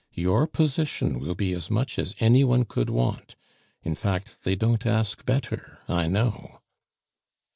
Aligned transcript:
Your 0.15 0.47
position 0.47 1.19
will 1.19 1.35
be 1.35 1.53
as 1.53 1.69
much 1.69 1.99
as 1.99 2.15
any 2.19 2.43
one 2.43 2.65
could 2.65 2.89
want; 2.89 3.35
in 3.83 3.93
fact, 3.93 4.37
they 4.43 4.55
don't 4.55 4.83
ask 4.83 5.23
better, 5.27 5.77
I 5.87 6.07
know." 6.07 6.61